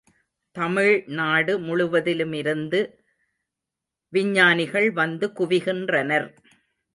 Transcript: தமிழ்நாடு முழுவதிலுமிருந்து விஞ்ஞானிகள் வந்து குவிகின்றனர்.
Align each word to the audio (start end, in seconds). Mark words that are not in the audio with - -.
தமிழ்நாடு 0.55 1.53
முழுவதிலுமிருந்து 1.59 2.79
விஞ்ஞானிகள் 4.13 4.89
வந்து 4.91 5.27
குவிகின்றனர். 5.39 6.27